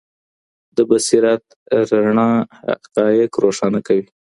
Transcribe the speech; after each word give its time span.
د 0.75 0.77
بصیرت 0.89 1.43
رڼا 1.93 2.29
حقایق 2.61 3.31
روښانه 3.43 3.79
کوي. 3.87 4.05